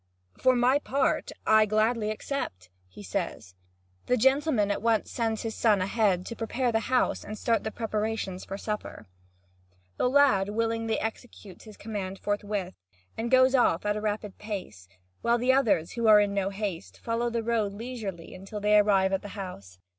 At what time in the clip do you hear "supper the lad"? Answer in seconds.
8.57-10.49